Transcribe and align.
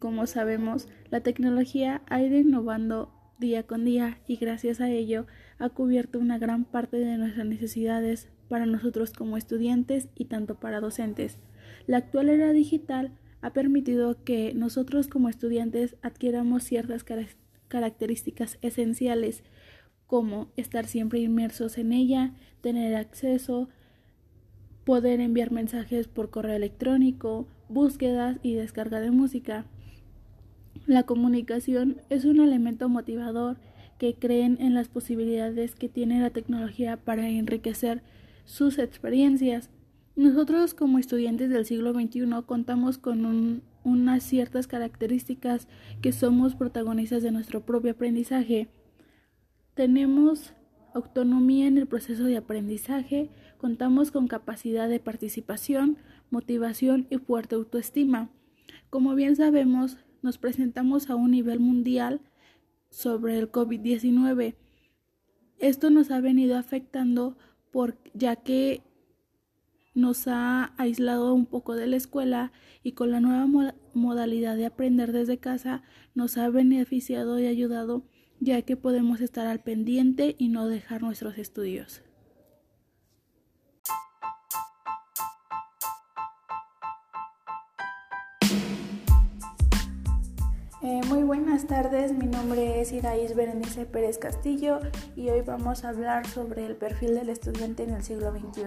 Como 0.00 0.26
sabemos, 0.26 0.88
la 1.10 1.20
tecnología 1.20 2.00
ha 2.08 2.22
ido 2.22 2.38
innovando 2.38 3.12
día 3.38 3.64
con 3.64 3.84
día 3.84 4.18
y 4.26 4.36
gracias 4.36 4.80
a 4.80 4.90
ello 4.90 5.26
ha 5.58 5.68
cubierto 5.68 6.18
una 6.18 6.38
gran 6.38 6.64
parte 6.64 6.96
de 6.96 7.18
nuestras 7.18 7.46
necesidades 7.46 8.30
para 8.48 8.64
nosotros 8.64 9.12
como 9.12 9.36
estudiantes 9.36 10.08
y 10.14 10.24
tanto 10.24 10.58
para 10.58 10.80
docentes. 10.80 11.38
La 11.86 11.98
actual 11.98 12.30
era 12.30 12.52
digital 12.52 13.12
ha 13.42 13.52
permitido 13.52 14.24
que 14.24 14.54
nosotros 14.54 15.06
como 15.06 15.28
estudiantes 15.28 15.96
adquiramos 16.00 16.64
ciertas 16.64 17.04
características 17.68 18.58
esenciales 18.62 19.44
como 20.06 20.50
estar 20.56 20.86
siempre 20.86 21.20
inmersos 21.20 21.76
en 21.76 21.92
ella, 21.92 22.34
tener 22.62 22.96
acceso, 22.96 23.68
poder 24.86 25.20
enviar 25.20 25.52
mensajes 25.52 26.08
por 26.08 26.30
correo 26.30 26.56
electrónico, 26.56 27.46
búsquedas 27.68 28.38
y 28.42 28.54
descarga 28.54 29.00
de 29.00 29.10
música. 29.10 29.66
La 30.90 31.04
comunicación 31.04 31.98
es 32.10 32.24
un 32.24 32.40
elemento 32.40 32.88
motivador 32.88 33.58
que 33.96 34.16
creen 34.16 34.56
en 34.58 34.74
las 34.74 34.88
posibilidades 34.88 35.76
que 35.76 35.88
tiene 35.88 36.18
la 36.18 36.30
tecnología 36.30 36.96
para 36.96 37.28
enriquecer 37.28 38.02
sus 38.44 38.76
experiencias. 38.80 39.70
Nosotros 40.16 40.74
como 40.74 40.98
estudiantes 40.98 41.48
del 41.48 41.64
siglo 41.64 41.92
XXI 41.92 42.26
contamos 42.44 42.98
con 42.98 43.62
unas 43.84 44.24
ciertas 44.24 44.66
características 44.66 45.68
que 46.02 46.10
somos 46.10 46.56
protagonistas 46.56 47.22
de 47.22 47.30
nuestro 47.30 47.64
propio 47.64 47.92
aprendizaje. 47.92 48.66
Tenemos 49.74 50.54
autonomía 50.92 51.68
en 51.68 51.78
el 51.78 51.86
proceso 51.86 52.24
de 52.24 52.36
aprendizaje, 52.36 53.30
contamos 53.58 54.10
con 54.10 54.26
capacidad 54.26 54.88
de 54.88 54.98
participación, 54.98 55.98
motivación 56.30 57.06
y 57.10 57.18
fuerte 57.18 57.54
autoestima. 57.54 58.28
Como 58.90 59.14
bien 59.14 59.36
sabemos, 59.36 59.96
nos 60.22 60.38
presentamos 60.38 61.10
a 61.10 61.14
un 61.14 61.30
nivel 61.30 61.60
mundial 61.60 62.20
sobre 62.88 63.38
el 63.38 63.50
COVID-19. 63.50 64.54
Esto 65.58 65.90
nos 65.90 66.10
ha 66.10 66.20
venido 66.20 66.56
afectando 66.56 67.36
por, 67.70 67.96
ya 68.14 68.36
que 68.36 68.82
nos 69.94 70.28
ha 70.28 70.72
aislado 70.76 71.34
un 71.34 71.46
poco 71.46 71.74
de 71.74 71.86
la 71.86 71.96
escuela 71.96 72.52
y 72.82 72.92
con 72.92 73.10
la 73.10 73.20
nueva 73.20 73.74
modalidad 73.94 74.56
de 74.56 74.66
aprender 74.66 75.12
desde 75.12 75.38
casa 75.38 75.82
nos 76.14 76.38
ha 76.38 76.48
beneficiado 76.48 77.38
y 77.40 77.46
ayudado 77.46 78.04
ya 78.40 78.62
que 78.62 78.76
podemos 78.76 79.20
estar 79.20 79.46
al 79.46 79.60
pendiente 79.60 80.34
y 80.38 80.48
no 80.48 80.66
dejar 80.66 81.02
nuestros 81.02 81.36
estudios. 81.38 82.02
Eh, 90.90 91.02
muy 91.06 91.22
buenas 91.22 91.68
tardes, 91.68 92.12
mi 92.12 92.26
nombre 92.26 92.80
es 92.80 92.90
Iraís 92.90 93.36
Berenice 93.36 93.86
Pérez 93.86 94.18
Castillo 94.18 94.80
y 95.14 95.28
hoy 95.28 95.40
vamos 95.42 95.84
a 95.84 95.90
hablar 95.90 96.26
sobre 96.26 96.66
el 96.66 96.74
perfil 96.74 97.14
del 97.14 97.28
estudiante 97.28 97.84
en 97.84 97.90
el 97.90 98.02
siglo 98.02 98.32
XXI. 98.32 98.64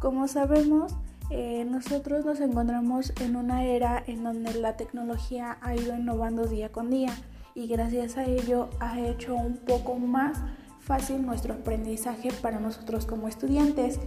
Como 0.00 0.26
sabemos, 0.26 0.96
eh, 1.30 1.64
nosotros 1.64 2.24
nos 2.24 2.40
encontramos 2.40 3.12
en 3.20 3.36
una 3.36 3.64
era 3.64 4.02
en 4.08 4.24
donde 4.24 4.54
la 4.54 4.76
tecnología 4.76 5.58
ha 5.60 5.76
ido 5.76 5.96
innovando 5.96 6.48
día 6.48 6.72
con 6.72 6.90
día 6.90 7.14
y 7.54 7.68
gracias 7.68 8.16
a 8.16 8.24
ello 8.24 8.68
ha 8.80 8.98
hecho 8.98 9.36
un 9.36 9.56
poco 9.56 9.94
más 10.00 10.36
fácil 10.80 11.24
nuestro 11.24 11.54
aprendizaje 11.54 12.32
para 12.42 12.58
nosotros 12.58 13.06
como 13.06 13.28
estudiantes 13.28 14.00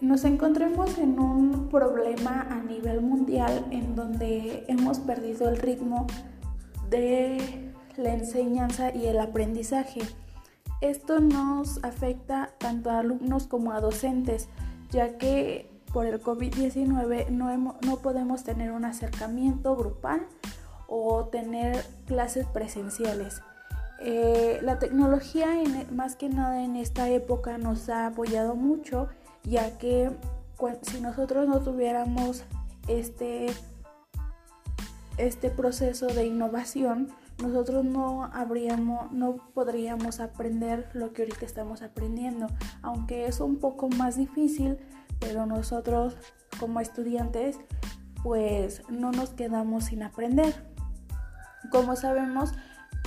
nos 0.00 0.24
encontremos 0.24 0.98
en 0.98 1.18
un 1.18 1.68
problema 1.68 2.46
a 2.50 2.62
nivel 2.62 3.00
mundial 3.00 3.64
en 3.70 3.94
donde 3.94 4.64
hemos 4.68 4.98
perdido 4.98 5.48
el 5.48 5.56
ritmo 5.56 6.06
de 6.90 7.72
la 7.96 8.14
enseñanza 8.14 8.94
y 8.94 9.06
el 9.06 9.18
aprendizaje. 9.18 10.02
Esto 10.80 11.20
nos 11.20 11.82
afecta 11.82 12.50
tanto 12.58 12.90
a 12.90 12.98
alumnos 12.98 13.46
como 13.46 13.72
a 13.72 13.80
docentes, 13.80 14.48
ya 14.90 15.16
que 15.16 15.70
por 15.92 16.04
el 16.04 16.22
COVID-19 16.22 17.30
no, 17.30 17.76
no, 17.80 17.96
podemos 17.98 18.44
tener 18.44 18.72
un 18.72 18.84
acercamiento 18.84 19.74
grupal 19.76 20.26
o 20.88 21.24
tener 21.24 21.82
clases 22.06 22.46
presenciales. 22.46 23.40
Eh, 24.00 24.58
la 24.60 24.78
tecnología, 24.78 25.48
más 25.90 26.16
que 26.16 26.28
nada 26.28 26.62
en 26.62 26.76
esta 26.76 27.08
época, 27.08 27.56
nos 27.56 27.88
ha 27.88 28.08
apoyado 28.08 28.54
mucho 28.54 29.08
ya 29.46 29.78
que 29.78 30.10
si 30.82 31.00
nosotros 31.00 31.48
no 31.48 31.60
tuviéramos 31.60 32.44
este, 32.88 33.46
este 35.16 35.50
proceso 35.50 36.06
de 36.06 36.26
innovación, 36.26 37.08
nosotros 37.42 37.84
no 37.84 38.24
habríamos, 38.32 39.12
no 39.12 39.36
podríamos 39.54 40.20
aprender 40.20 40.88
lo 40.94 41.12
que 41.12 41.22
ahorita 41.22 41.44
estamos 41.44 41.82
aprendiendo, 41.82 42.48
aunque 42.82 43.26
es 43.26 43.40
un 43.40 43.56
poco 43.56 43.88
más 43.88 44.16
difícil, 44.16 44.78
pero 45.20 45.46
nosotros 45.46 46.16
como 46.58 46.80
estudiantes 46.80 47.58
pues 48.22 48.82
no 48.88 49.12
nos 49.12 49.30
quedamos 49.30 49.84
sin 49.84 50.02
aprender. 50.02 50.54
Como 51.70 51.94
sabemos, 51.94 52.52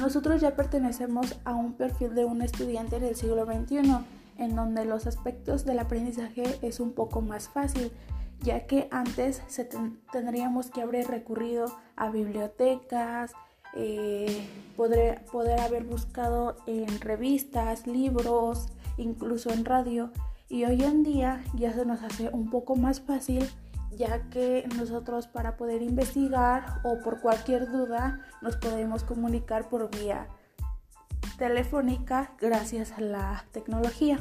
nosotros 0.00 0.40
ya 0.40 0.56
pertenecemos 0.56 1.38
a 1.44 1.54
un 1.54 1.74
perfil 1.74 2.14
de 2.14 2.24
un 2.24 2.42
estudiante 2.42 2.98
del 2.98 3.14
siglo 3.14 3.44
XXI 3.46 4.04
en 4.38 4.56
donde 4.56 4.84
los 4.84 5.06
aspectos 5.06 5.64
del 5.64 5.78
aprendizaje 5.78 6.58
es 6.62 6.80
un 6.80 6.92
poco 6.92 7.20
más 7.20 7.48
fácil, 7.48 7.92
ya 8.40 8.66
que 8.66 8.88
antes 8.90 9.42
se 9.46 9.68
tendríamos 10.12 10.70
que 10.70 10.82
haber 10.82 11.06
recurrido 11.06 11.66
a 11.96 12.10
bibliotecas, 12.10 13.32
eh, 13.74 14.46
poder, 14.76 15.24
poder 15.32 15.60
haber 15.60 15.84
buscado 15.84 16.56
en 16.66 17.00
revistas, 17.00 17.86
libros, 17.86 18.68
incluso 18.96 19.50
en 19.50 19.64
radio. 19.64 20.10
Y 20.48 20.64
hoy 20.64 20.84
en 20.84 21.02
día 21.02 21.42
ya 21.54 21.72
se 21.72 21.84
nos 21.84 22.02
hace 22.02 22.28
un 22.28 22.50
poco 22.50 22.76
más 22.76 23.00
fácil 23.00 23.48
ya 23.96 24.28
que 24.30 24.66
nosotros 24.76 25.26
para 25.26 25.56
poder 25.56 25.82
investigar 25.82 26.80
o 26.82 27.00
por 27.00 27.20
cualquier 27.20 27.70
duda 27.70 28.20
nos 28.42 28.56
podemos 28.56 29.04
comunicar 29.04 29.68
por 29.68 29.90
vía 29.90 30.28
telefónica 31.36 32.32
gracias 32.40 32.92
a 32.92 33.00
la 33.00 33.44
tecnología. 33.52 34.18